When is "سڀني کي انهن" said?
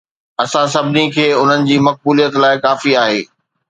0.75-1.69